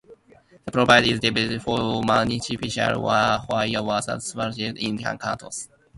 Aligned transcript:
The 0.65 0.71
province 0.71 1.07
is 1.09 1.19
divided 1.19 1.51
into 1.51 1.63
four 1.63 1.77
municipalities 2.01 2.59
which 2.59 2.77
are 2.79 2.95
further 3.47 4.01
subdivided 4.01 4.77
into 4.79 5.03
cantons. 5.03 5.69